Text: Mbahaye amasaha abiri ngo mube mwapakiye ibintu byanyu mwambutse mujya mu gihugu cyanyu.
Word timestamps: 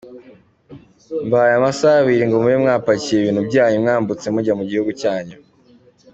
Mbahaye 1.25 1.55
amasaha 1.59 1.97
abiri 2.01 2.23
ngo 2.27 2.35
mube 2.43 2.57
mwapakiye 2.63 3.17
ibintu 3.19 3.41
byanyu 3.49 3.77
mwambutse 3.83 4.25
mujya 4.35 4.53
mu 4.59 4.63
gihugu 4.69 4.91
cyanyu. 5.01 5.35